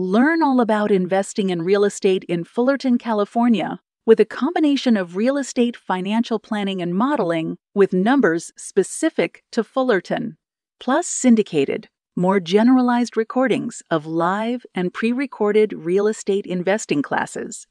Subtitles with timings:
[0.00, 5.36] Learn all about investing in real estate in Fullerton, California, with a combination of real
[5.36, 10.36] estate financial planning and modeling with numbers specific to Fullerton,
[10.78, 17.66] plus syndicated, more generalized recordings of live and pre recorded real estate investing classes.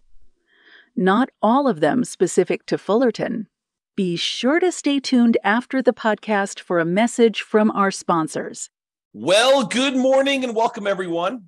[0.98, 3.48] Not all of them specific to Fullerton.
[3.96, 8.70] Be sure to stay tuned after the podcast for a message from our sponsors.
[9.14, 11.48] Well, good morning and welcome, everyone.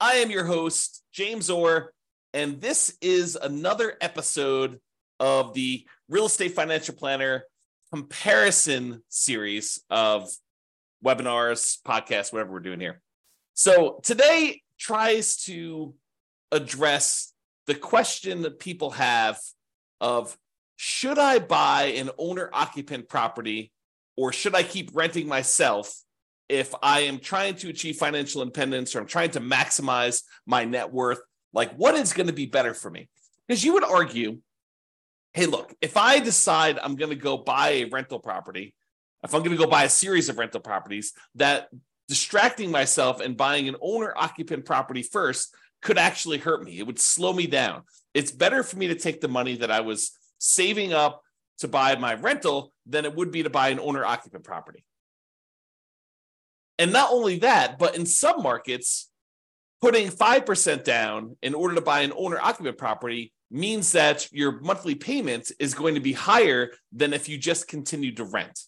[0.00, 1.92] I am your host, James Orr,
[2.32, 4.78] and this is another episode
[5.18, 7.42] of the Real Estate Financial Planner
[7.92, 10.30] comparison series of
[11.04, 13.00] webinars, podcasts, whatever we're doing here.
[13.54, 15.94] So today tries to
[16.52, 17.32] address
[17.66, 19.40] the question that people have
[20.00, 20.38] of
[20.76, 23.72] should I buy an owner occupant property
[24.16, 25.92] or should I keep renting myself
[26.48, 30.92] if I am trying to achieve financial independence or I'm trying to maximize my net
[30.92, 31.20] worth,
[31.52, 33.08] like what is going to be better for me?
[33.46, 34.38] Because you would argue,
[35.32, 38.74] hey, look, if I decide I'm going to go buy a rental property,
[39.22, 41.68] if I'm going to go buy a series of rental properties, that
[42.08, 46.78] distracting myself and buying an owner occupant property first could actually hurt me.
[46.78, 47.82] It would slow me down.
[48.14, 51.22] It's better for me to take the money that I was saving up
[51.58, 54.84] to buy my rental than it would be to buy an owner occupant property.
[56.78, 59.10] And not only that, but in some markets,
[59.80, 64.94] putting 5% down in order to buy an owner occupant property means that your monthly
[64.94, 68.60] payment is going to be higher than if you just continued to rent.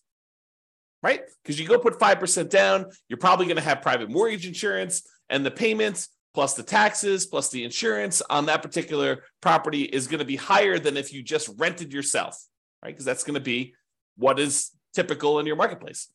[1.03, 1.22] Right?
[1.43, 5.47] Because you go put 5% down, you're probably going to have private mortgage insurance, and
[5.47, 10.25] the payments plus the taxes plus the insurance on that particular property is going to
[10.25, 12.41] be higher than if you just rented yourself,
[12.84, 12.91] right?
[12.91, 13.75] Because that's going to be
[14.16, 16.09] what is typical in your marketplace.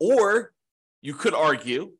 [0.00, 0.52] Or
[1.00, 1.92] you could argue,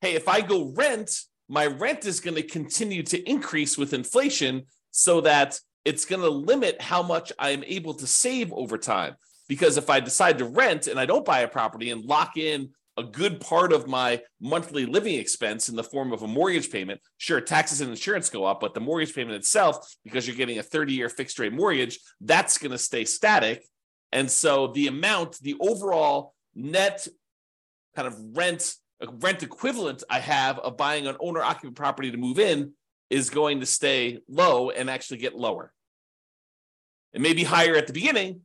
[0.00, 1.10] hey, if I go rent,
[1.48, 6.30] my rent is going to continue to increase with inflation so that it's going to
[6.30, 9.16] limit how much I am able to save over time.
[9.48, 12.70] Because if I decide to rent and I don't buy a property and lock in
[12.96, 17.00] a good part of my monthly living expense in the form of a mortgage payment,
[17.16, 20.62] sure, taxes and insurance go up, but the mortgage payment itself, because you're getting a
[20.62, 23.64] 30 year fixed rate mortgage, that's going to stay static.
[24.12, 27.08] And so the amount, the overall net
[27.94, 32.16] kind of rent a rent equivalent I have of buying an owner occupant property to
[32.16, 32.72] move in
[33.10, 35.72] is going to stay low and actually get lower.
[37.12, 38.42] It may be higher at the beginning,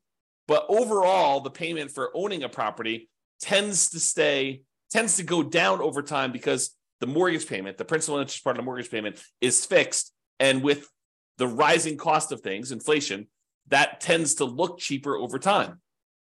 [0.48, 3.08] but overall, the payment for owning a property
[3.40, 8.20] tends to stay, tends to go down over time because the mortgage payment, the principal
[8.20, 10.12] interest part of the mortgage payment is fixed.
[10.40, 10.90] And with
[11.38, 13.28] the rising cost of things, inflation,
[13.68, 15.82] that tends to look cheaper over time.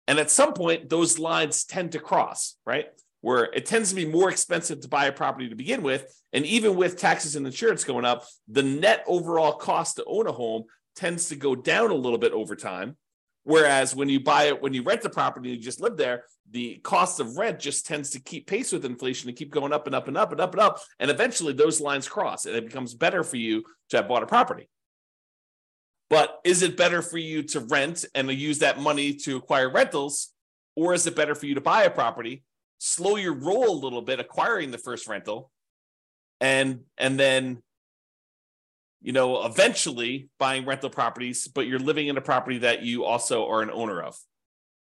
[0.09, 2.87] And at some point, those lines tend to cross, right?
[3.21, 6.11] Where it tends to be more expensive to buy a property to begin with.
[6.33, 10.33] And even with taxes and insurance going up, the net overall cost to own a
[10.33, 10.65] home
[10.97, 12.97] tends to go down a little bit over time.
[13.45, 16.25] Whereas when you buy it, when you rent the property, and you just live there,
[16.51, 19.87] the cost of rent just tends to keep pace with inflation and keep going up
[19.87, 20.81] and up and up and up and up.
[20.99, 24.27] And eventually those lines cross and it becomes better for you to have bought a
[24.27, 24.69] property.
[26.11, 30.33] But is it better for you to rent and use that money to acquire rentals?
[30.75, 32.45] Or is it better for you to buy a property,
[32.79, 35.51] slow your roll a little bit, acquiring the first rental,
[36.41, 37.63] and and then
[39.01, 43.49] you know, eventually buying rental properties, but you're living in a property that you also
[43.49, 44.19] are an owner of.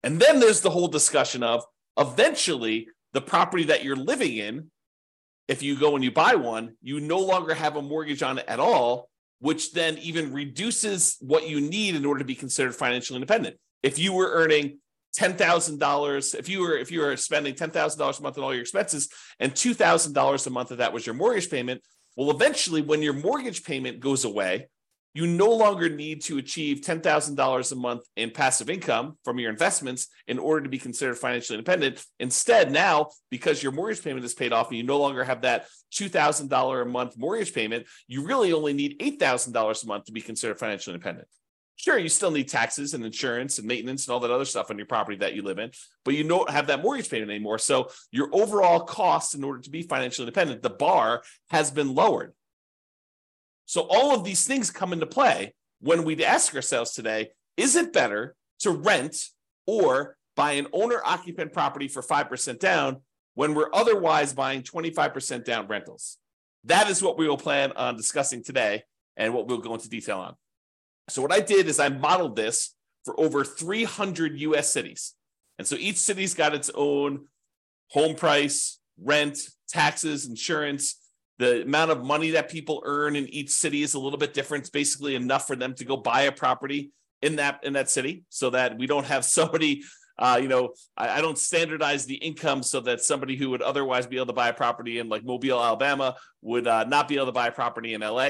[0.03, 1.65] And then there's the whole discussion of
[1.97, 4.71] eventually the property that you're living in,
[5.47, 8.45] if you go and you buy one, you no longer have a mortgage on it
[8.47, 9.09] at all
[9.39, 13.57] which then even reduces what you need in order to be considered financially independent.
[13.83, 14.79] If you were earning
[15.13, 18.37] ten thousand dollars, if you were if you were spending ten thousand dollars a month
[18.37, 19.09] on all your expenses,
[19.39, 21.81] and two thousand dollars a month of that was your mortgage payment,
[22.15, 24.67] well, eventually, when your mortgage payment goes away,
[25.15, 30.09] you no longer need to achieve $10,000 a month in passive income from your investments
[30.27, 32.05] in order to be considered financially independent.
[32.19, 35.67] Instead, now, because your mortgage payment is paid off and you no longer have that
[35.93, 40.59] $2,000 a month mortgage payment, you really only need $8,000 a month to be considered
[40.59, 41.29] financially independent.
[41.77, 44.77] Sure, you still need taxes and insurance and maintenance and all that other stuff on
[44.77, 45.71] your property that you live in,
[46.03, 47.57] but you don't have that mortgage payment anymore.
[47.57, 52.33] So your overall cost in order to be financially independent, the bar has been lowered.
[53.65, 57.93] So all of these things come into play when we ask ourselves today, is it
[57.93, 59.17] better to rent
[59.65, 63.01] or buy an owner occupant property for 5% down
[63.33, 66.17] when we're otherwise buying 25% down rentals?
[66.65, 68.83] That is what we will plan on discussing today
[69.17, 70.35] and what we'll go into detail on.
[71.09, 72.75] So, what I did is I modeled this
[73.05, 75.13] for over 300 US cities.
[75.57, 77.27] And so each city's got its own
[77.91, 79.37] home price, rent,
[79.69, 80.99] taxes, insurance.
[81.37, 84.63] The amount of money that people earn in each city is a little bit different.
[84.63, 86.91] It's basically enough for them to go buy a property
[87.21, 89.83] in that in that city, so that we don't have somebody.
[90.17, 94.07] Uh, you know, I, I don't standardize the income so that somebody who would otherwise
[94.07, 97.25] be able to buy a property in like Mobile, Alabama, would uh, not be able
[97.25, 98.29] to buy a property in LA.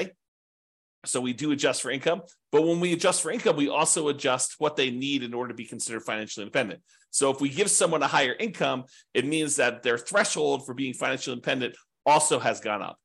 [1.04, 2.22] So we do adjust for income.
[2.50, 5.54] But when we adjust for income, we also adjust what they need in order to
[5.54, 6.80] be considered financially independent.
[7.10, 10.92] So if we give someone a higher income, it means that their threshold for being
[10.92, 11.76] financially independent
[12.06, 12.98] also has gone up.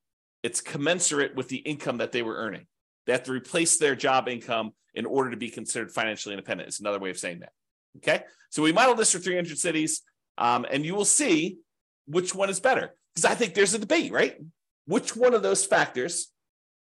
[0.43, 2.67] It's commensurate with the income that they were earning.
[3.05, 6.67] They have to replace their job income in order to be considered financially independent.
[6.67, 7.51] It's another way of saying that.
[7.97, 8.23] Okay.
[8.49, 10.01] So we modeled this for 300 cities,
[10.37, 11.57] um, and you will see
[12.05, 12.95] which one is better.
[13.13, 14.37] Because I think there's a debate, right?
[14.85, 16.31] Which one of those factors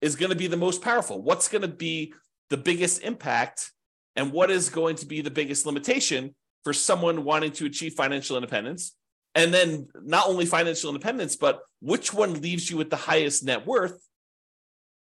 [0.01, 1.23] is going to be the most powerful?
[1.23, 2.15] What's going to be
[2.51, 3.71] the biggest impact?
[4.17, 8.37] And what is going to be the biggest limitation for someone wanting to achieve financial
[8.37, 8.95] independence?
[9.35, 13.67] And then not only financial independence, but which one leaves you with the highest net
[13.67, 13.99] worth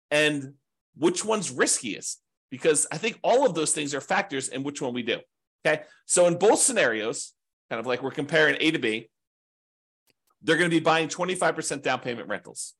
[0.09, 0.53] and
[0.95, 2.21] which one's riskiest?
[2.49, 5.19] Because I think all of those things are factors in which one we do.
[5.65, 5.83] Okay.
[6.05, 7.33] So in both scenarios,
[7.69, 9.09] kind of like we're comparing A to B,
[10.41, 12.75] they're going to be buying 25% down payment rentals.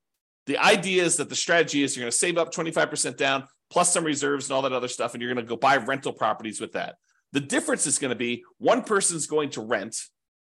[0.46, 3.92] The idea is that the strategy is you're going to save up 25% down plus
[3.92, 6.60] some reserves and all that other stuff, and you're going to go buy rental properties
[6.60, 6.94] with that.
[7.32, 9.96] The difference is going to be one person's going to rent,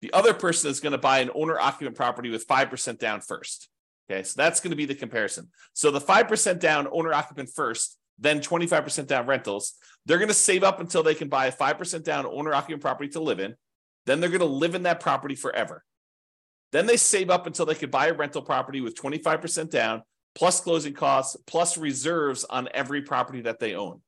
[0.02, 3.70] the other person is going to buy an owner occupant property with 5% down first.
[4.10, 5.50] Okay, so that's going to be the comparison.
[5.74, 9.74] So the 5% down owner occupant first, then 25% down rentals.
[10.06, 13.10] They're going to save up until they can buy a 5% down owner occupant property
[13.10, 13.56] to live in.
[14.06, 15.84] Then they're going to live in that property forever.
[16.72, 20.04] Then they save up until they could buy a rental property with 25% down,
[20.36, 24.02] plus closing costs, plus reserves on every property that they own.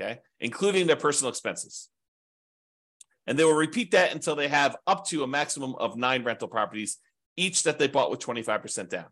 [0.00, 1.88] Okay, including their personal expenses.
[3.28, 6.48] And they will repeat that until they have up to a maximum of nine rental
[6.48, 6.96] properties,
[7.36, 9.04] each that they bought with 25% down.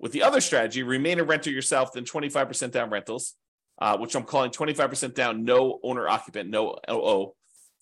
[0.00, 3.34] With the other strategy, remain a renter yourself, then 25% down rentals,
[3.78, 7.34] uh, which I'm calling 25% down, no owner occupant, no OO.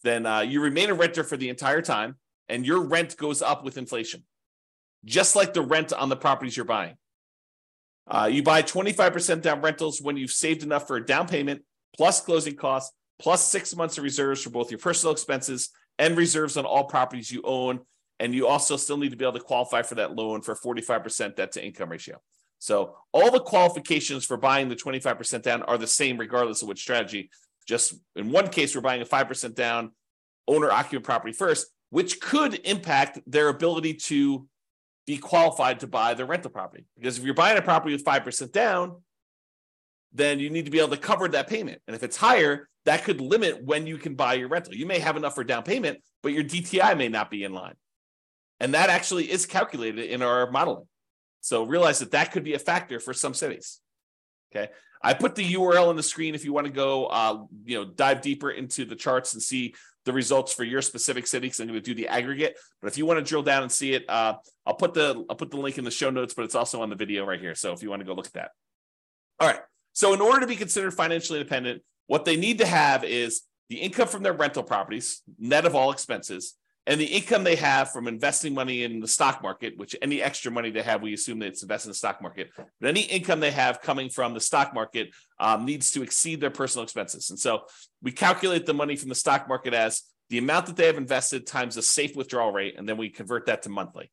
[0.03, 2.17] Then uh, you remain a renter for the entire time
[2.49, 4.25] and your rent goes up with inflation,
[5.05, 6.97] just like the rent on the properties you're buying.
[8.09, 11.63] Uh, you buy 25% down rentals when you've saved enough for a down payment,
[11.97, 16.57] plus closing costs, plus six months of reserves for both your personal expenses and reserves
[16.57, 17.81] on all properties you own.
[18.19, 21.37] And you also still need to be able to qualify for that loan for 45%
[21.37, 22.21] debt to income ratio.
[22.59, 26.83] So all the qualifications for buying the 25% down are the same regardless of which
[26.83, 27.31] strategy.
[27.67, 29.93] Just in one case, we're buying a 5% down
[30.47, 34.47] owner occupant property first which could impact their ability to
[35.07, 36.87] be qualified to buy the rental property.
[36.97, 39.03] Because if you're buying a property with 5% down,
[40.13, 41.83] then you need to be able to cover that payment.
[41.87, 44.75] And if it's higher, that could limit when you can buy your rental.
[44.75, 47.75] You may have enough for down payment, but your DTI may not be in line.
[48.59, 50.87] And that actually is calculated in our modeling.
[51.41, 53.81] So realize that that could be a factor for some cities.
[54.55, 54.71] Okay.
[55.03, 57.85] I put the URL on the screen if you want to go, uh, you know,
[57.87, 59.75] dive deeper into the charts and see
[60.05, 62.59] the results for your specific city because I'm going to do the aggregate.
[62.83, 64.35] But if you want to drill down and see it, uh,
[64.67, 66.91] I'll put the I'll put the link in the show notes, but it's also on
[66.91, 67.55] the video right here.
[67.55, 68.51] So if you want to go look at that.
[69.39, 69.61] All right.
[69.93, 73.77] So in order to be considered financially independent, what they need to have is the
[73.77, 76.57] income from their rental properties, net of all expenses,
[76.89, 80.51] and the income they have from investing money in the stock market, which any extra
[80.51, 82.51] money they have, we assume that it's invested in the stock market.
[82.57, 86.51] But any income they have coming from the stock market um, needs to exceed their
[86.51, 87.31] personal expenses.
[87.31, 87.67] And so
[88.03, 91.47] we calculate the money from the stock market as the amount that they have invested
[91.47, 94.11] times the safe withdrawal rate, and then we convert that to monthly.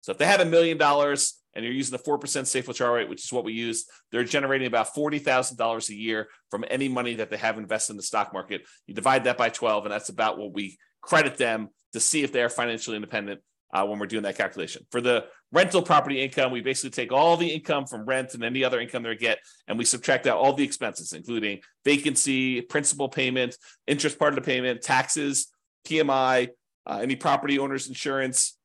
[0.00, 3.08] So if they have a million dollars and you're using the 4% safe withdrawal rate,
[3.08, 7.30] which is what we use, they're generating about $40,000 a year from any money that
[7.30, 8.62] they have invested in the stock market.
[8.86, 12.32] You divide that by 12, and that's about what we credit them to see if
[12.32, 13.40] they are financially independent
[13.72, 14.86] uh, when we're doing that calculation.
[14.90, 18.64] For the rental property income, we basically take all the income from rent and any
[18.64, 19.38] other income they get,
[19.68, 24.46] and we subtract out all the expenses, including vacancy, principal payment, interest part of the
[24.46, 25.48] payment, taxes,
[25.86, 26.48] PMI,
[26.86, 28.58] uh, any property owner's insurance,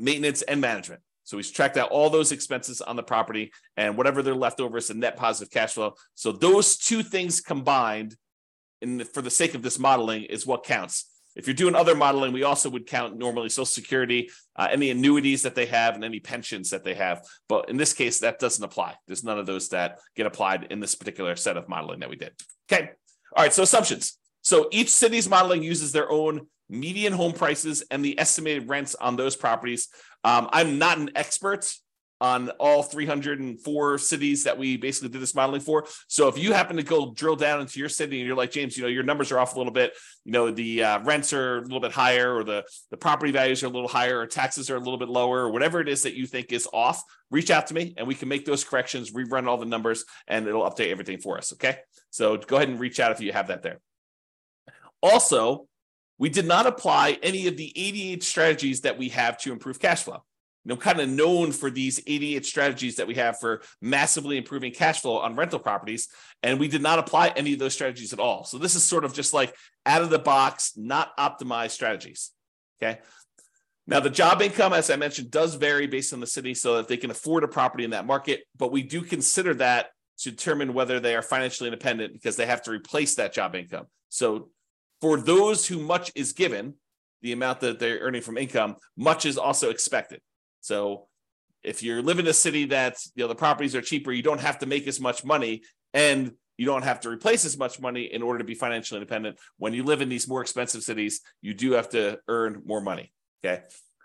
[0.00, 1.02] maintenance, and management.
[1.24, 4.78] So we tracked out all those expenses on the property, and whatever they're left over
[4.78, 5.94] is a net positive cash flow.
[6.14, 8.16] So those two things combined,
[8.80, 12.32] in, for the sake of this modeling, is what counts If you're doing other modeling,
[12.32, 16.18] we also would count normally Social Security, uh, any annuities that they have, and any
[16.18, 17.24] pensions that they have.
[17.48, 18.96] But in this case, that doesn't apply.
[19.06, 22.16] There's none of those that get applied in this particular set of modeling that we
[22.16, 22.32] did.
[22.70, 22.90] Okay.
[23.36, 23.52] All right.
[23.52, 24.18] So assumptions.
[24.42, 29.16] So each city's modeling uses their own median home prices and the estimated rents on
[29.16, 29.88] those properties.
[30.24, 31.72] Um, I'm not an expert
[32.20, 35.86] on all 304 cities that we basically did this modeling for.
[36.06, 38.76] So if you happen to go drill down into your city and you're like James,
[38.76, 39.92] you know your numbers are off a little bit,
[40.24, 43.62] you know the uh, rents are a little bit higher, or the the property values
[43.62, 46.02] are a little higher, or taxes are a little bit lower, or whatever it is
[46.02, 49.12] that you think is off, reach out to me and we can make those corrections,
[49.12, 51.52] rerun all the numbers, and it'll update everything for us.
[51.54, 51.78] Okay,
[52.10, 53.80] so go ahead and reach out if you have that there.
[55.02, 55.66] Also,
[56.20, 60.04] we did not apply any of the 88 strategies that we have to improve cash
[60.04, 60.22] flow
[60.64, 64.72] you know, kind of known for these 88 strategies that we have for massively improving
[64.72, 66.08] cash flow on rental properties.
[66.42, 68.44] And we did not apply any of those strategies at all.
[68.44, 72.30] So this is sort of just like out of the box, not optimized strategies.
[72.82, 73.00] Okay.
[73.86, 76.88] Now, the job income, as I mentioned, does vary based on the city so that
[76.88, 78.42] they can afford a property in that market.
[78.56, 82.62] But we do consider that to determine whether they are financially independent because they have
[82.62, 83.86] to replace that job income.
[84.10, 84.50] So
[85.00, 86.74] for those who much is given,
[87.22, 90.20] the amount that they're earning from income, much is also expected.
[90.60, 91.08] So
[91.62, 94.40] if you live in a city that you know the properties are cheaper, you don't
[94.40, 98.04] have to make as much money and you don't have to replace as much money
[98.04, 99.38] in order to be financially independent.
[99.56, 103.12] When you live in these more expensive cities, you do have to earn more money.
[103.42, 103.62] Okay.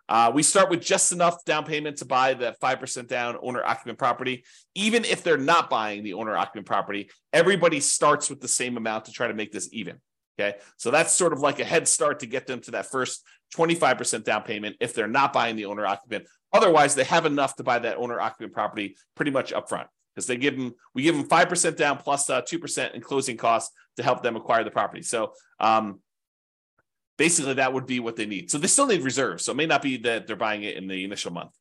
[0.08, 3.98] Uh, we start with just enough down payment to buy that 5% down owner occupant
[3.98, 4.46] property.
[4.76, 9.06] Even if they're not buying the owner occupant property, everybody starts with the same amount
[9.06, 10.00] to try to make this even.
[10.38, 10.58] Okay.
[10.78, 13.24] So that's sort of like a head start to get them to that first
[13.56, 16.28] 25% down payment if they're not buying the owner occupant.
[16.52, 20.38] Otherwise, they have enough to buy that owner occupant property pretty much upfront because they
[20.38, 23.74] give them we give them five percent down plus uh, two percent in closing costs
[23.98, 25.02] to help them acquire the property.
[25.02, 26.00] So um,
[27.18, 28.52] basically, that would be what they need.
[28.52, 29.46] So they still need reserves.
[29.46, 31.52] So it may not be that they're buying it in the initial month.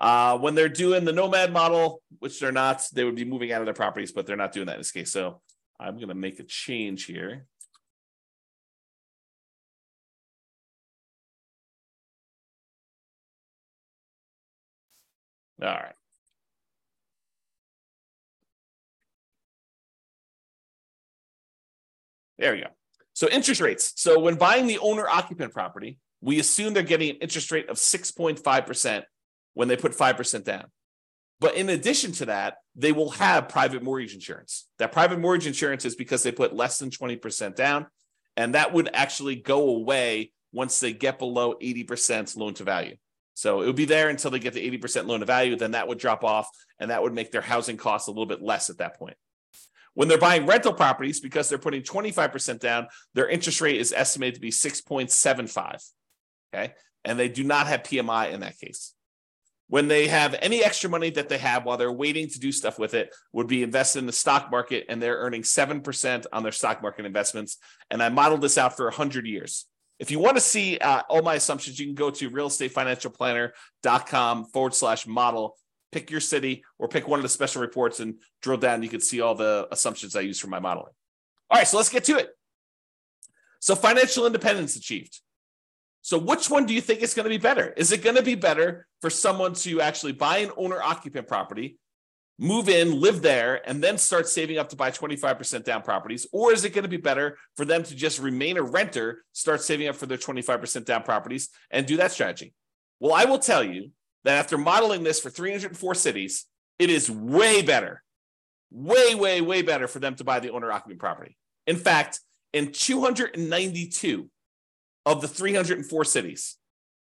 [0.00, 3.60] Uh, when they're doing the nomad model, which they're not, they would be moving out
[3.60, 5.12] of their properties, but they're not doing that in this case.
[5.12, 5.42] So
[5.78, 7.46] I'm going to make a change here.
[15.62, 15.94] All right.
[22.38, 22.68] There we go.
[23.12, 23.92] So interest rates.
[23.96, 27.76] So when buying the owner occupant property, we assume they're getting an interest rate of
[27.76, 29.02] 6.5%
[29.54, 30.64] when they put 5% down.
[31.38, 34.66] But in addition to that, they will have private mortgage insurance.
[34.78, 37.86] That private mortgage insurance is because they put less than 20% down.
[38.36, 42.96] And that would actually go away once they get below 80% loan to value.
[43.40, 45.56] So it would be there until they get the 80% loan to value.
[45.56, 46.46] Then that would drop off
[46.78, 49.16] and that would make their housing costs a little bit less at that point.
[49.94, 54.34] When they're buying rental properties, because they're putting 25% down, their interest rate is estimated
[54.34, 55.90] to be 6.75.
[56.52, 56.74] Okay.
[57.06, 58.92] And they do not have PMI in that case.
[59.68, 62.78] When they have any extra money that they have while they're waiting to do stuff
[62.78, 66.52] with it, would be invested in the stock market and they're earning 7% on their
[66.52, 67.56] stock market investments.
[67.90, 69.64] And I modeled this out for 100 years.
[70.00, 74.74] If you want to see uh, all my assumptions, you can go to realestatefinancialplanner.com forward
[74.74, 75.58] slash model,
[75.92, 78.82] pick your city or pick one of the special reports and drill down.
[78.82, 80.94] You can see all the assumptions I use for my modeling.
[81.50, 82.30] All right, so let's get to it.
[83.60, 85.20] So financial independence achieved.
[86.00, 87.74] So which one do you think is going to be better?
[87.76, 91.76] Is it going to be better for someone to actually buy an owner occupant property
[92.40, 96.26] move in, live there, and then start saving up to buy 25% down properties?
[96.32, 99.60] Or is it going to be better for them to just remain a renter, start
[99.60, 102.54] saving up for their 25% down properties, and do that strategy?
[102.98, 103.90] Well, I will tell you
[104.24, 106.46] that after modeling this for 304 cities,
[106.78, 108.02] it is way better,
[108.70, 111.36] way, way, way better for them to buy the owner occupant property.
[111.66, 112.20] In fact,
[112.54, 114.30] in 292
[115.04, 116.56] of the 304 cities,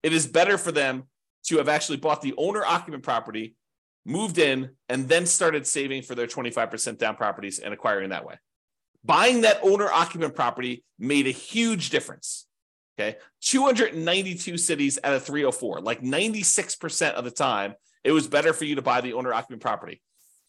[0.03, 1.05] it is better for them
[1.45, 3.55] to have actually bought the owner occupant property
[4.07, 8.37] moved in, and then started saving for their 25% down properties and acquiring that way.
[9.05, 12.47] Buying that owner occupant property made a huge difference.
[12.99, 13.19] Okay.
[13.43, 18.77] 292 cities out of 304, like 96% of the time, it was better for you
[18.77, 20.01] to buy the owner occupant property.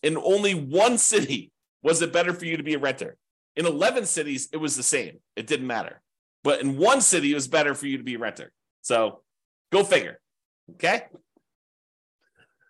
[0.02, 1.52] In only one city
[1.84, 3.18] was it better for you to be a renter.
[3.56, 5.20] In 11 cities, it was the same.
[5.36, 6.02] It didn't matter.
[6.44, 8.52] But in one city, it was better for you to be a renter.
[8.82, 9.22] So
[9.72, 10.20] go figure.
[10.76, 11.04] Okay.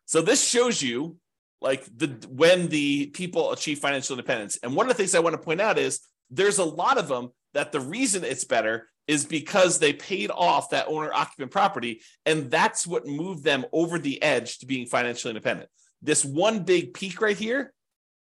[0.07, 1.17] So this shows you
[1.61, 4.57] like the when the people achieve financial independence.
[4.63, 5.99] And one of the things I want to point out is
[6.31, 10.71] there's a lot of them that the reason it's better is because they paid off
[10.71, 15.31] that owner occupant property and that's what moved them over the edge to being financially
[15.31, 15.69] independent.
[16.01, 17.73] This one big peak right here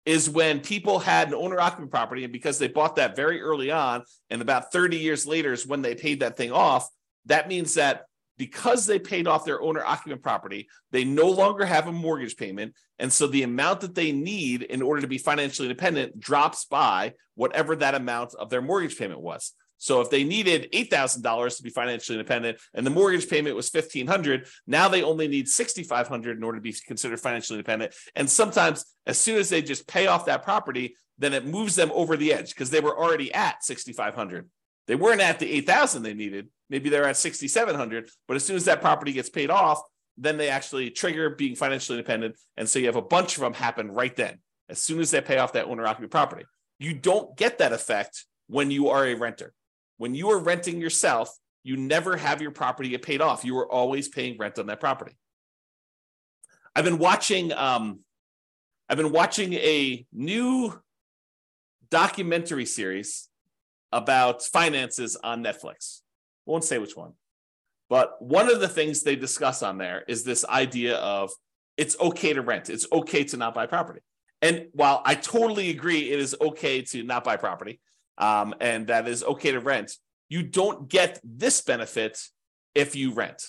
[0.05, 3.71] is when people had an owner occupant property, and because they bought that very early
[3.71, 6.87] on, and about 30 years later is when they paid that thing off.
[7.25, 8.05] That means that
[8.37, 12.75] because they paid off their owner occupant property, they no longer have a mortgage payment.
[12.99, 17.13] And so the amount that they need in order to be financially independent drops by
[17.35, 19.53] whatever that amount of their mortgage payment was.
[19.79, 24.47] So if they needed $8,000 to be financially independent and the mortgage payment was 1500,
[24.65, 27.93] now they only need 6500 in order to be considered financially independent.
[28.15, 31.91] And sometimes as soon as they just pay off that property, then it moves them
[31.93, 34.49] over the edge because they were already at 6500.
[34.87, 36.49] They weren't at the 8000 they needed.
[36.69, 39.81] Maybe they're at 6700, but as soon as that property gets paid off,
[40.17, 42.35] then they actually trigger being financially independent.
[42.57, 45.21] And so you have a bunch of them happen right then, as soon as they
[45.21, 46.45] pay off that owner occupant property.
[46.79, 49.53] You don't get that effect when you are a renter.
[49.97, 53.43] When you are renting yourself, you never have your property get paid off.
[53.43, 55.17] You are always paying rent on that property.
[56.75, 57.99] I've been watching um,
[58.89, 60.79] I've been watching a new
[61.89, 63.27] documentary series
[63.91, 66.01] about finances on Netflix.
[66.47, 67.13] Won't say which one.
[67.89, 71.31] But one of the things they discuss on there is this idea of
[71.77, 72.69] it's okay to rent.
[72.69, 74.01] It's okay to not buy property.
[74.41, 77.79] And while I totally agree it is okay to not buy property,
[78.17, 79.93] um, and that is okay to rent,
[80.29, 82.19] you don't get this benefit
[82.75, 83.43] if you rent.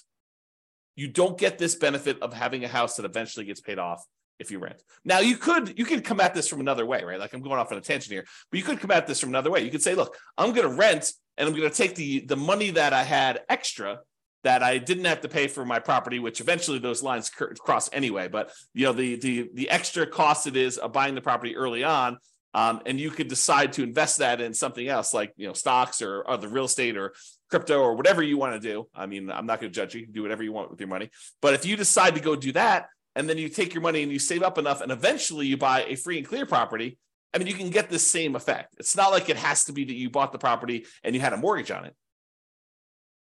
[0.96, 4.04] You don't get this benefit of having a house that eventually gets paid off
[4.38, 4.82] if you rent.
[5.04, 7.18] Now you could you could come at this from another way, right?
[7.18, 9.30] Like I'm going off on a tangent here, but you could come at this from
[9.30, 9.62] another way.
[9.62, 12.36] You could say, look, I'm going to rent and I'm going to take the the
[12.36, 14.00] money that I had extra
[14.44, 18.28] that I didn't have to pay for my property, which eventually those lines cross anyway.
[18.28, 21.84] But you know the the the extra cost it is of buying the property early
[21.84, 22.18] on
[22.54, 26.00] um, and you could decide to invest that in something else, like you know stocks
[26.00, 27.14] or other real estate or
[27.50, 28.88] crypto or whatever you want to do.
[28.94, 30.02] I mean, I'm not going to judge you.
[30.02, 31.10] You do whatever you want with your money.
[31.42, 34.10] But if you decide to go do that, and then you take your money and
[34.10, 36.98] you save up enough, and eventually you buy a free and clear property,
[37.34, 38.76] I mean, you can get the same effect.
[38.78, 41.32] It's not like it has to be that you bought the property and you had
[41.32, 41.94] a mortgage on it.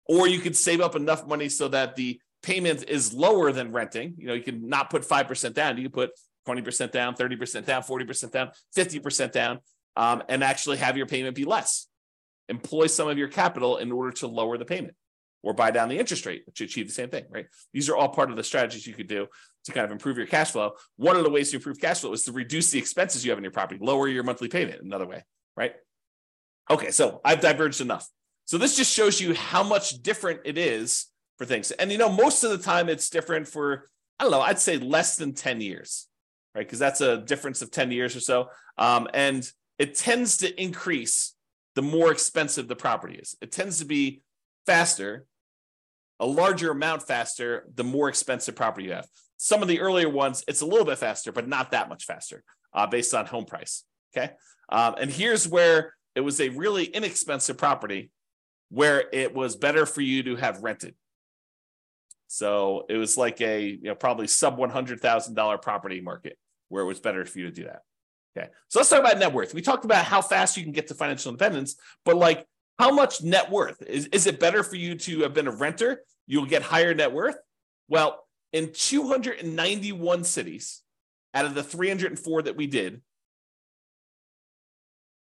[0.05, 4.15] Or you could save up enough money so that the payment is lower than renting.
[4.17, 5.77] You know, you can not put 5% down.
[5.77, 6.11] You can put
[6.47, 9.59] 20% down, 30% down, 40% down, 50% down,
[9.97, 11.87] um, and actually have your payment be less.
[12.47, 14.95] Employ some of your capital in order to lower the payment
[15.47, 17.45] or buy down the interest rate to achieve the same thing, right?
[17.73, 19.27] These are all part of the strategies you could do
[19.65, 20.73] to kind of improve your cash flow.
[20.97, 23.37] One of the ways to improve cash flow is to reduce the expenses you have
[23.37, 25.23] in your property, lower your monthly payment, another way,
[25.55, 25.73] right?
[26.69, 28.07] Okay, so I've diverged enough.
[28.45, 31.07] So this just shows you how much different it is
[31.37, 31.71] for things.
[31.71, 33.87] And you know, most of the time it's different for,
[34.19, 36.07] I don't know, I'd say less than 10 years
[36.57, 36.65] right?
[36.65, 38.49] Because that's a difference of 10 years or so.
[38.79, 41.35] Um, and it tends to increase
[41.75, 43.35] the more expensive the property is.
[43.41, 44.23] It tends to be
[44.65, 45.27] faster,
[46.19, 49.07] a larger amount faster, the more expensive property you have.
[49.37, 52.43] Some of the earlier ones, it's a little bit faster, but not that much faster
[52.73, 53.83] uh, based on home price.
[54.15, 54.33] Okay.
[54.69, 58.09] Um, and here's where it was a really inexpensive property
[58.69, 60.95] where it was better for you to have rented.
[62.27, 66.37] So it was like a you know probably sub one hundred thousand dollar property market
[66.69, 67.81] where it was better for you to do that.
[68.37, 68.49] Okay.
[68.67, 69.53] So let's talk about net worth.
[69.53, 72.45] We talked about how fast you can get to financial independence, but like
[72.79, 73.81] how much net worth?
[73.81, 76.03] Is, is it better for you to have been a renter?
[76.27, 77.37] You'll get higher net worth?
[77.87, 80.81] Well, in 291 cities
[81.33, 83.01] out of the 304 that we did,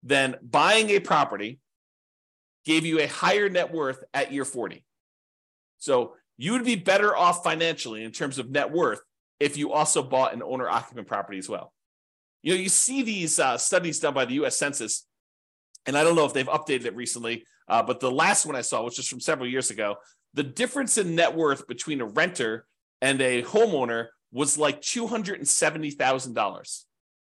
[0.03, 1.61] then buying a property
[2.65, 4.85] gave you a higher net worth at year 40.
[5.79, 9.01] So you would be better off financially in terms of net worth
[9.41, 11.73] if you also bought an owner occupant property as well.
[12.43, 15.07] You know, you see these uh, studies done by the US Census,
[15.87, 18.63] and I don't know if they've updated it recently, uh, but the last one I
[18.63, 19.97] saw, which is from several years ago,
[20.35, 22.67] the difference in net worth between a renter
[23.01, 26.85] and a homeowner was like $270,000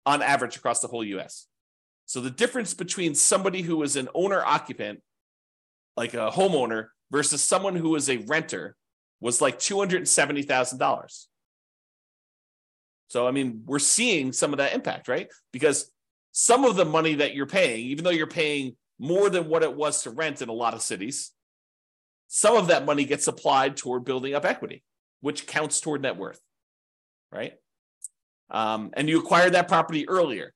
[0.05, 1.47] on average across the whole US.
[2.05, 5.01] So the difference between somebody who is an owner occupant,
[5.95, 8.75] like a homeowner, versus someone who is a renter
[9.19, 11.25] was like $270,000.
[13.09, 15.27] So, I mean, we're seeing some of that impact, right?
[15.53, 15.91] Because
[16.39, 19.75] some of the money that you're paying, even though you're paying more than what it
[19.75, 21.31] was to rent in a lot of cities,
[22.27, 24.83] some of that money gets applied toward building up equity,
[25.21, 26.39] which counts toward net worth,
[27.31, 27.53] right?
[28.51, 30.53] Um, and you acquired that property earlier.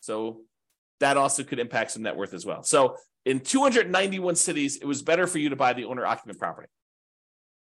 [0.00, 0.42] So
[1.00, 2.62] that also could impact some net worth as well.
[2.62, 6.68] So in 291 cities, it was better for you to buy the owner occupant property.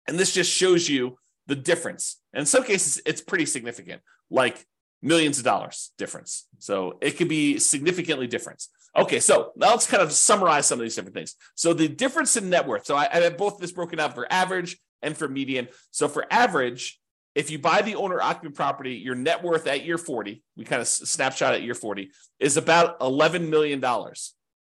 [0.07, 2.19] And this just shows you the difference.
[2.33, 4.65] And in some cases, it's pretty significant, like
[5.01, 6.47] millions of dollars difference.
[6.59, 8.65] So it could be significantly different.
[8.97, 11.35] Okay, so now let's kind of summarize some of these different things.
[11.55, 12.85] So the difference in net worth.
[12.85, 15.67] So I, I have both this broken out for average and for median.
[15.91, 16.99] So for average,
[17.35, 20.81] if you buy the owner occupant property, your net worth at year 40, we kind
[20.81, 23.83] of snapshot at year 40, is about $11 million.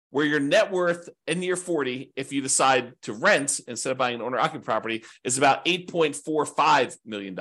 [0.09, 4.15] Where your net worth in year 40, if you decide to rent instead of buying
[4.15, 7.37] an owner occupant property, is about $8.45 million.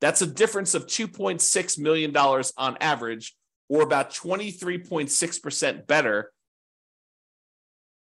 [0.00, 3.34] That's a difference of $2.6 million on average,
[3.68, 6.32] or about 23.6% better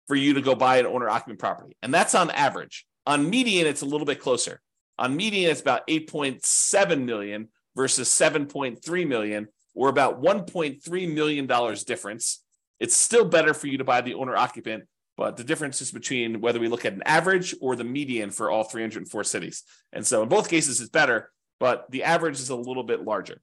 [0.08, 1.75] for you to go buy an owner occupant property.
[1.82, 2.86] And that's on average.
[3.06, 4.62] On median, it's a little bit closer.
[4.97, 12.43] On median, it's about 8.7 million versus 7.3 million, or about 1.3 million dollars difference.
[12.80, 16.41] It's still better for you to buy the owner occupant, but the difference is between
[16.41, 19.63] whether we look at an average or the median for all 304 cities.
[19.93, 23.41] And so in both cases, it's better, but the average is a little bit larger.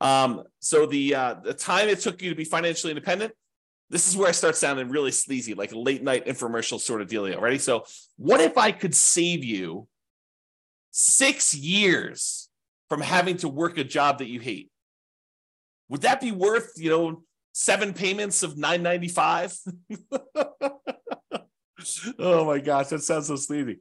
[0.00, 3.32] Um, so the uh, the time it took you to be financially independent,
[3.90, 7.40] this is where I start sounding really sleazy, like late night infomercial sort of dealio.
[7.40, 7.58] Ready?
[7.58, 7.84] So,
[8.16, 9.88] what if I could save you
[10.90, 12.48] six years
[12.88, 14.70] from having to work a job that you hate.
[15.88, 19.56] Would that be worth, you know, seven payments of 995?
[22.18, 23.78] oh my gosh, that sounds so sleazy.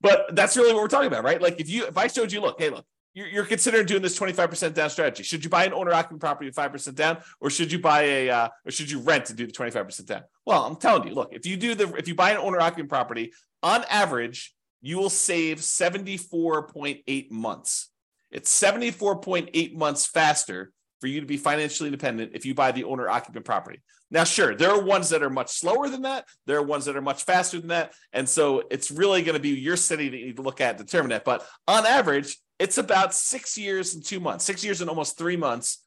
[0.00, 1.40] But that's really what we're talking about, right?
[1.40, 4.18] Like if you if I showed you, look, hey, look, you're, you're considering doing this
[4.18, 5.22] 25% down strategy.
[5.22, 8.30] Should you buy an owner occupant property at 5% down, or should you buy a
[8.30, 10.22] uh, or should you rent to do the 25% down?
[10.44, 12.90] Well, I'm telling you, look, if you do the if you buy an owner occupant
[12.90, 13.32] property,
[13.62, 17.88] on average, you will save 74.8 months.
[18.30, 23.08] It's 74.8 months faster for you to be financially independent if you buy the owner
[23.08, 23.80] occupant property.
[24.10, 26.26] Now, sure, there are ones that are much slower than that.
[26.46, 27.92] There are ones that are much faster than that.
[28.12, 30.78] And so it's really going to be your city that you need to look at,
[30.78, 31.24] determine that.
[31.24, 35.36] But on average, it's about six years and two months, six years and almost three
[35.36, 35.84] months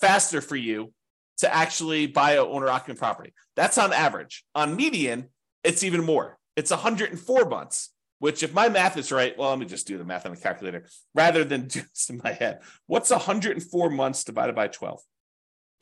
[0.00, 0.92] faster for you
[1.38, 3.32] to actually buy an owner occupant property.
[3.56, 4.44] That's on average.
[4.54, 5.28] On median,
[5.64, 6.38] it's even more.
[6.56, 10.04] It's 104 months which if my math is right, well, let me just do the
[10.04, 12.60] math on the calculator rather than do this in my head.
[12.86, 15.00] What's 104 months divided by 12?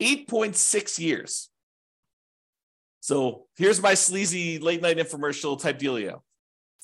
[0.01, 1.49] 8.6 years.
[2.99, 6.21] So here's my sleazy late night infomercial type dealio.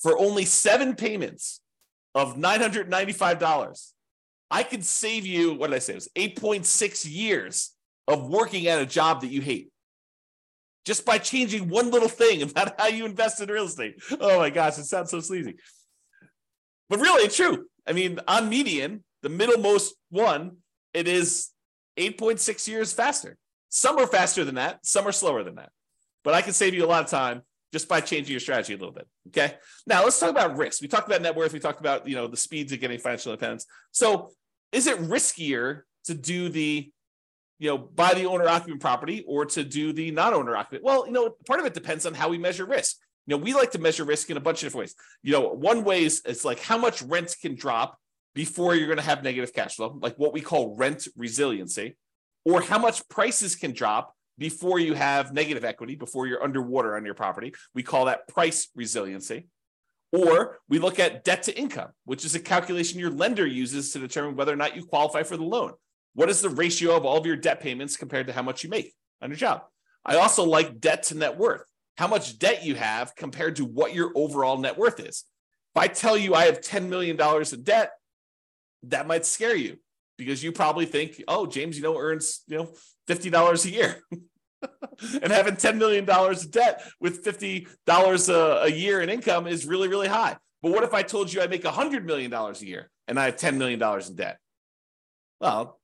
[0.01, 1.61] For only seven payments
[2.15, 3.91] of $995,
[4.49, 5.93] I could save you, what did I say?
[5.93, 7.71] It was 8.6 years
[8.07, 9.72] of working at a job that you hate
[10.86, 13.96] just by changing one little thing about how you invest in real estate.
[14.19, 15.56] Oh my gosh, it sounds so sleazy.
[16.89, 17.65] But really, it's true.
[17.88, 20.58] I mean, on median, the middlemost one,
[20.93, 21.50] it is
[21.98, 23.38] 8.6 years faster.
[23.69, 25.69] Some are faster than that, some are slower than that.
[26.24, 27.41] But I can save you a lot of time
[27.72, 29.08] just by changing your strategy a little bit.
[29.30, 29.56] Okay.
[29.88, 30.82] Now let's talk about risk.
[30.82, 31.54] We talked about net worth.
[31.54, 33.65] We talked about you know the speeds of getting financial independence.
[33.91, 34.30] So
[34.72, 36.91] is it riskier to do the
[37.63, 40.84] you know, buy the owner occupant property or to do the non owner occupant?
[40.84, 42.97] Well, you know, part of it depends on how we measure risk.
[43.26, 44.95] You know, we like to measure risk in a bunch of different ways.
[45.21, 47.97] You know, one way is it's like how much rent can drop
[48.36, 51.95] before you're going to have negative cash flow, like what we call rent resiliency,
[52.43, 57.06] or how much prices can drop before you have negative equity, before you're underwater on
[57.06, 57.54] your property.
[57.73, 59.47] We call that price resiliency.
[60.12, 63.99] Or we look at debt to income, which is a calculation your lender uses to
[63.99, 65.73] determine whether or not you qualify for the loan.
[66.13, 68.69] What is the ratio of all of your debt payments compared to how much you
[68.69, 69.63] make on your job?
[70.06, 71.65] I also like debt to net worth.
[71.97, 75.26] How much debt you have compared to what your overall net worth is.
[75.76, 77.91] If I tell you I have $10 million in debt,
[78.84, 79.78] that might scare you
[80.17, 82.69] because you probably think, oh, James, you know, earns, you know,
[83.08, 83.97] $50 a year.
[85.21, 89.65] and having $10 million of debt with $50 a, uh, a year in income is
[89.65, 90.38] really, really high.
[90.62, 93.36] But what if I told you I make $100 million a year and I have
[93.36, 94.38] $10 million in debt?
[95.41, 95.80] Well,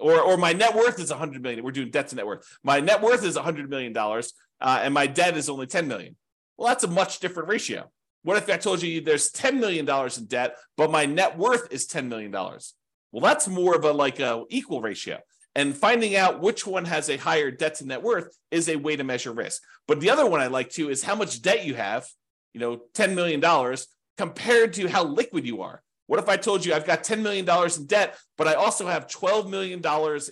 [0.00, 1.64] or or my net worth is 100 million.
[1.64, 2.46] We're doing debt to net worth.
[2.62, 6.16] My net worth is 100 million dollars, uh, and my debt is only 10 million.
[6.56, 7.90] Well, that's a much different ratio.
[8.22, 11.68] What if I told you there's 10 million dollars in debt, but my net worth
[11.70, 12.74] is 10 million dollars?
[13.12, 15.18] Well, that's more of a like a equal ratio.
[15.54, 18.96] And finding out which one has a higher debt to net worth is a way
[18.96, 19.62] to measure risk.
[19.88, 22.06] But the other one I like too is how much debt you have.
[22.52, 23.86] You know, 10 million dollars
[24.18, 25.82] compared to how liquid you are.
[26.06, 29.06] What if I told you I've got $10 million in debt, but I also have
[29.06, 29.82] $12 million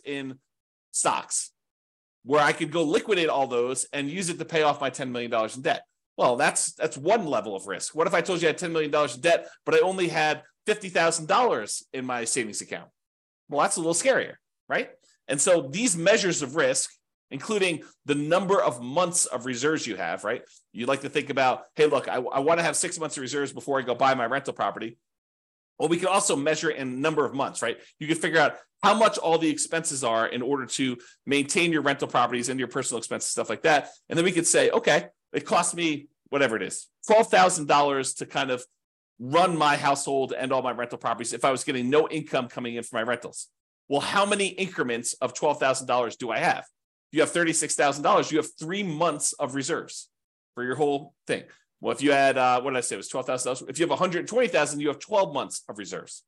[0.05, 0.39] in
[0.93, 1.51] stocks
[2.25, 5.11] where I could go liquidate all those and use it to pay off my $10
[5.11, 5.83] million in debt?
[6.17, 7.95] Well, that's that's one level of risk.
[7.95, 10.43] What if I told you I had $10 million in debt, but I only had
[10.67, 12.89] $50,000 in my savings account?
[13.49, 14.35] Well, that's a little scarier,
[14.69, 14.91] right?
[15.29, 16.91] And so these measures of risk,
[17.31, 20.43] including the number of months of reserves you have, right?
[20.73, 23.23] You'd like to think about, hey, look, I, I want to have six months of
[23.23, 24.99] reserves before I go buy my rental property.
[25.79, 27.79] Well, we can also measure in number of months, right?
[27.99, 31.83] You can figure out how much all the expenses are in order to maintain your
[31.83, 33.89] rental properties and your personal expenses, stuff like that.
[34.09, 38.51] And then we could say, okay, it cost me whatever it is, $12,000 to kind
[38.51, 38.65] of
[39.19, 42.75] run my household and all my rental properties if I was getting no income coming
[42.75, 43.49] in from my rentals.
[43.89, 46.65] Well, how many increments of $12,000 do I have?
[47.15, 50.11] you have $36,000, you have three months of reserves
[50.57, 51.45] for your whole thing.
[51.85, 52.95] Well, if you had, uh, what did I say?
[52.95, 53.69] It was $12,000.
[53.69, 56.23] If you have 120,000, you have 12 months of reserves.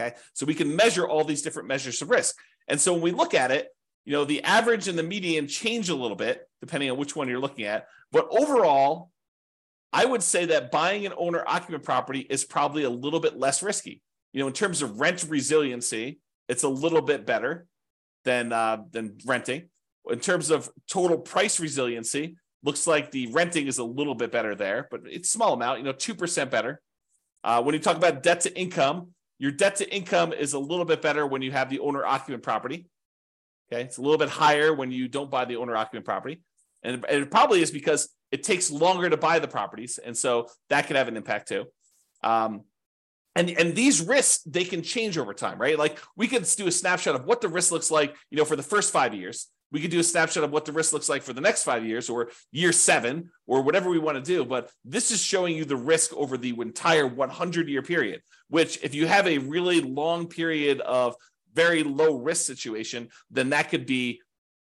[0.00, 0.16] Okay.
[0.32, 2.34] So we can measure all these different measures of risk.
[2.66, 3.68] And so when we look at it,
[4.06, 7.28] you know, the average and the median change a little bit depending on which one
[7.28, 7.88] you're looking at.
[8.10, 9.10] But overall,
[9.92, 13.62] I would say that buying an owner occupant property is probably a little bit less
[13.62, 14.00] risky.
[14.32, 17.66] You know, in terms of rent resiliency, it's a little bit better
[18.24, 19.68] than uh, than renting.
[20.08, 24.54] In terms of total price resiliency, looks like the renting is a little bit better
[24.54, 25.78] there, but it's small amount.
[25.78, 26.80] You know, two percent better.
[27.44, 30.86] Uh, when you talk about debt to income, your debt to income is a little
[30.86, 32.88] bit better when you have the owner occupant property.
[33.70, 36.42] Okay, it's a little bit higher when you don't buy the owner occupant property,
[36.82, 40.86] and it probably is because it takes longer to buy the properties, and so that
[40.86, 41.66] could have an impact too.
[42.22, 42.62] Um,
[43.36, 45.78] and and these risks they can change over time, right?
[45.78, 48.56] Like we could do a snapshot of what the risk looks like, you know, for
[48.56, 49.48] the first five years.
[49.74, 51.84] We could do a snapshot of what the risk looks like for the next five
[51.84, 54.44] years, or year seven, or whatever we want to do.
[54.44, 58.22] But this is showing you the risk over the entire 100 year period.
[58.48, 61.16] Which, if you have a really long period of
[61.54, 64.20] very low risk situation, then that could be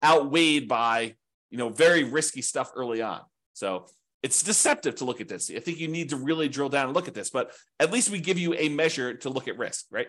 [0.05, 1.15] outweighed by
[1.49, 3.23] you know very risky stuff early on.
[3.55, 3.87] So
[4.23, 5.51] it's deceptive to look at this.
[5.51, 8.11] I think you need to really drill down and look at this, but at least
[8.11, 10.09] we give you a measure to look at risk, right?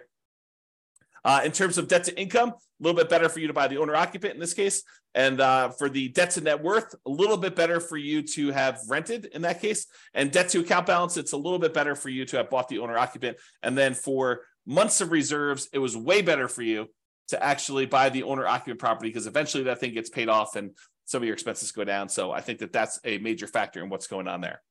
[1.23, 3.67] Uh, in terms of debt to income, a little bit better for you to buy
[3.67, 4.83] the owner occupant in this case.
[5.13, 8.51] And uh, for the debt to net worth, a little bit better for you to
[8.51, 9.85] have rented in that case.
[10.13, 12.69] And debt to account balance, it's a little bit better for you to have bought
[12.69, 13.37] the owner occupant.
[13.61, 16.87] And then for months of reserves, it was way better for you
[17.27, 20.71] to actually buy the owner occupant property because eventually that thing gets paid off and
[21.05, 22.09] some of your expenses go down.
[22.09, 24.61] So I think that that's a major factor in what's going on there.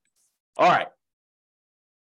[0.56, 0.88] All right.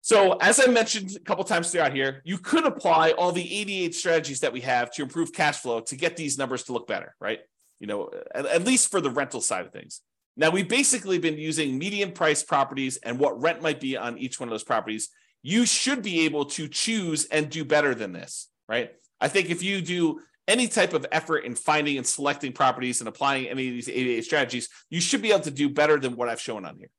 [0.03, 3.95] So as I mentioned a couple times throughout here, you could apply all the 88
[3.95, 7.15] strategies that we have to improve cash flow to get these numbers to look better,
[7.21, 7.41] right?
[7.81, 10.01] You know, at, at least for the rental side of things.
[10.37, 14.41] Now we've basically been using median price properties and what rent might be on each
[14.41, 15.11] one of those properties.
[15.43, 18.93] You should be able to choose and do better than this, right?
[19.21, 23.09] I think if you do any type of effort in finding and selecting properties and
[23.09, 26.29] applying any of these 88 strategies, you should be able to do better than what
[26.29, 26.91] I've shown on here.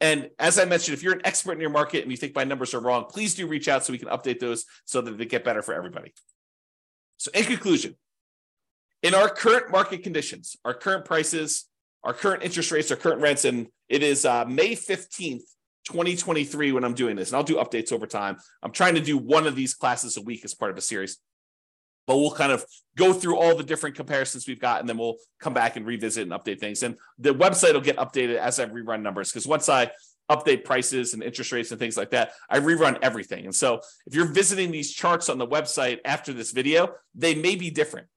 [0.00, 2.44] And as I mentioned, if you're an expert in your market and you think my
[2.44, 5.24] numbers are wrong, please do reach out so we can update those so that they
[5.24, 6.12] get better for everybody.
[7.16, 7.96] So, in conclusion,
[9.02, 11.66] in our current market conditions, our current prices,
[12.02, 15.42] our current interest rates, our current rents, and it is uh, May 15th,
[15.86, 17.28] 2023 when I'm doing this.
[17.28, 18.36] And I'll do updates over time.
[18.62, 21.18] I'm trying to do one of these classes a week as part of a series
[22.06, 22.64] but we'll kind of
[22.96, 26.22] go through all the different comparisons we've got and then we'll come back and revisit
[26.22, 26.82] and update things.
[26.82, 29.90] And the website will get updated as i rerun numbers because once i
[30.30, 33.44] update prices and interest rates and things like that i rerun everything.
[33.44, 37.56] And so if you're visiting these charts on the website after this video they may
[37.56, 38.08] be different.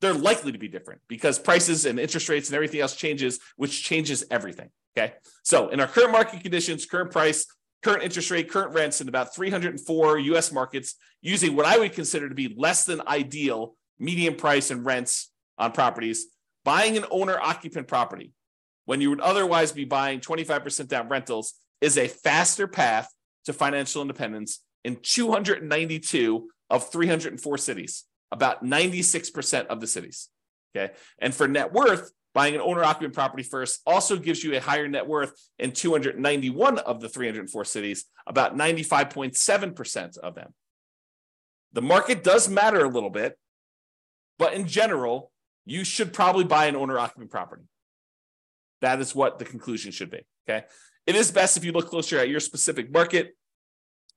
[0.00, 3.84] They're likely to be different because prices and interest rates and everything else changes which
[3.84, 5.14] changes everything okay?
[5.42, 7.46] So in our current market conditions current price
[7.82, 12.28] current interest rate, current rents in about 304 US markets using what I would consider
[12.28, 16.26] to be less than ideal median price and rents on properties,
[16.64, 18.32] buying an owner occupant property
[18.84, 23.08] when you would otherwise be buying 25% down rentals is a faster path
[23.44, 30.28] to financial independence in 292 of 304 cities, about 96% of the cities.
[30.74, 30.92] Okay.
[31.18, 34.88] And for net worth, Buying an owner occupant property first also gives you a higher
[34.88, 40.54] net worth in 291 of the 304 cities, about 95.7% of them.
[41.72, 43.38] The market does matter a little bit,
[44.38, 45.30] but in general,
[45.66, 47.64] you should probably buy an owner occupant property.
[48.80, 50.22] That is what the conclusion should be.
[50.48, 50.66] Okay.
[51.06, 53.36] It is best if you look closer at your specific market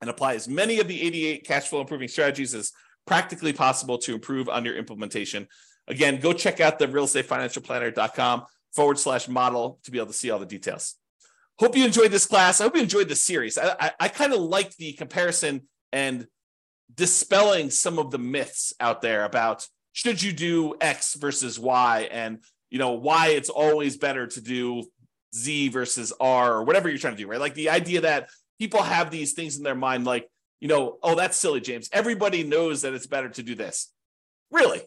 [0.02, 2.72] and apply as many of the 88 cash flow improving strategies as
[3.06, 5.48] practically possible to improve on your implementation.
[5.88, 10.40] Again, go check out the realestatefinancialplanner.com forward slash model to be able to see all
[10.40, 10.96] the details.
[11.60, 12.60] Hope you enjoyed this class.
[12.60, 13.58] I hope you enjoyed the series.
[13.58, 16.28] I, I, I kind of like the comparison and
[16.94, 22.40] dispelling some of the myths out there about should you do X versus Y and
[22.70, 24.84] you know why it's always better to do
[25.34, 27.40] Z versus R or whatever you're trying to do, right?
[27.40, 31.16] Like the idea that people have these things in their mind, like, you know, oh,
[31.16, 31.90] that's silly, James.
[31.92, 33.92] Everybody knows that it's better to do this.
[34.52, 34.82] Really?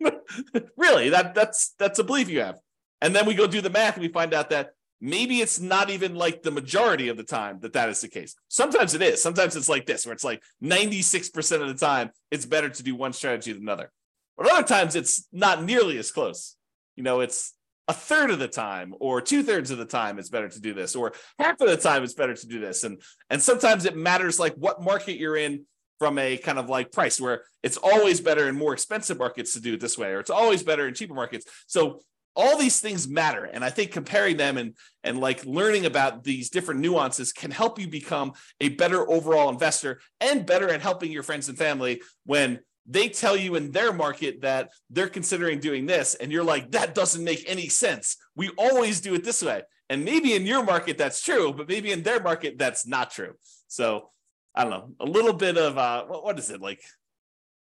[0.76, 1.10] really?
[1.10, 2.58] That that's that's a belief you have.
[3.00, 5.88] And then we go do the math and we find out that maybe it's not
[5.90, 8.34] even like the majority of the time that that is the case.
[8.48, 9.22] Sometimes it is.
[9.22, 12.94] Sometimes it's like this, where it's like 96% of the time it's better to do
[12.94, 13.90] one strategy than another.
[14.36, 16.56] But other times it's not nearly as close.
[16.96, 17.54] You know, it's
[17.88, 20.72] a third of the time or two thirds of the time it's better to do
[20.72, 23.96] this or half of the time it's better to do this and and sometimes it
[23.96, 25.64] matters like what market you're in
[26.00, 29.60] from a kind of like price where it's always better in more expensive markets to
[29.60, 31.44] do it this way or it's always better in cheaper markets.
[31.66, 32.00] So
[32.34, 33.44] all these things matter.
[33.44, 37.78] And i think comparing them and and like learning about these different nuances can help
[37.78, 38.32] you become
[38.62, 43.36] a better overall investor and better at helping your friends and family when they tell
[43.36, 47.44] you in their market that they're considering doing this and you're like that doesn't make
[47.46, 48.16] any sense.
[48.34, 49.62] We always do it this way.
[49.90, 53.34] And maybe in your market that's true but maybe in their market that's not true.
[53.68, 54.08] So
[54.54, 56.80] i don't know a little bit of uh what is it like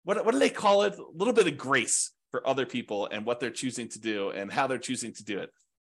[0.03, 3.25] what, what do they call it a little bit of grace for other people and
[3.25, 5.49] what they're choosing to do and how they're choosing to do it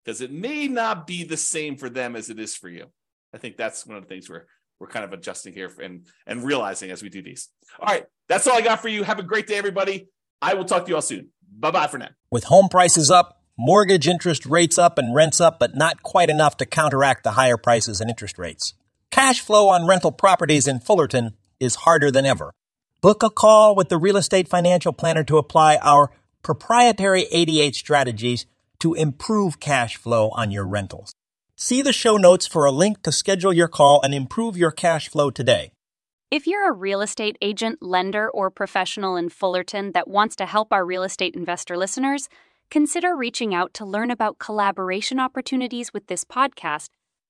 [0.05, 2.87] because it may not be the same for them as it is for you
[3.35, 4.47] i think that's one of the things we're
[4.81, 7.49] we're kind of adjusting here and and realizing as we do these.
[7.79, 9.05] All right, that's all I got for you.
[9.05, 10.09] Have a great day, everybody.
[10.43, 11.29] I will talk to you all soon.
[11.53, 12.09] Bye bye for now.
[12.31, 16.57] With home prices up, mortgage interest rates up, and rents up, but not quite enough
[16.57, 18.75] to counteract the higher prices and interest rates.
[19.21, 22.55] Cash flow on rental properties in Fullerton is harder than ever.
[23.03, 26.11] Book a call with the Real Estate Financial Planner to apply our
[26.43, 28.47] proprietary 88 strategies
[28.79, 31.13] to improve cash flow on your rentals.
[31.55, 35.11] See the show notes for a link to schedule your call and improve your cash
[35.11, 35.73] flow today.
[36.31, 40.73] If you're a real estate agent, lender, or professional in Fullerton that wants to help
[40.73, 42.31] our real estate investor listeners,
[42.71, 46.89] consider reaching out to learn about collaboration opportunities with this podcast.